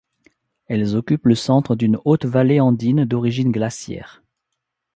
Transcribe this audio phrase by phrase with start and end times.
[0.65, 4.23] Elles occupent le centre d'une haute vallée andine d'origine glaciaire.